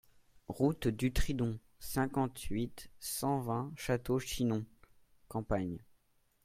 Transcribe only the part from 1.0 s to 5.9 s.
Tridon, cinquante-huit, cent vingt Château-Chinon (Campagne)